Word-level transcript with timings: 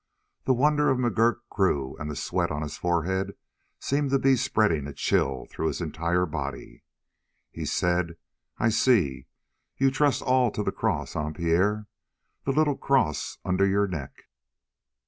The 0.45 0.55
wonder 0.55 0.89
of 0.89 0.97
McGurk 0.97 1.41
grew 1.51 1.95
and 1.97 2.09
the 2.09 2.15
sweat 2.15 2.49
on 2.49 2.63
his 2.63 2.75
forehead 2.75 3.35
seemed 3.79 4.09
to 4.09 4.17
be 4.17 4.35
spreading 4.35 4.87
a 4.87 4.93
chill 4.93 5.45
through 5.51 5.67
his 5.67 5.79
entire 5.79 6.25
body. 6.25 6.81
He 7.51 7.65
said: 7.67 8.17
"I 8.57 8.69
see. 8.69 9.27
You 9.77 9.91
trust 9.91 10.23
all 10.23 10.49
to 10.53 10.63
the 10.63 10.71
cross, 10.71 11.15
eh, 11.15 11.29
Pierre? 11.35 11.85
The 12.45 12.51
little 12.51 12.77
cross 12.77 13.37
under 13.45 13.67
your 13.67 13.85
neck?" 13.87 14.23